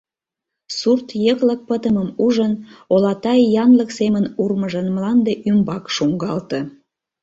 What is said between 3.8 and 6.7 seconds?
семын урмыжын мланде ӱмбак шуҥгалте.